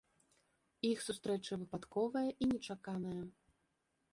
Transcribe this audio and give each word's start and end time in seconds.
Іх 0.91 1.03
сустрэча 1.07 1.53
выпадковая 1.65 2.25
і 2.33 2.43
нечаканая. 2.55 3.21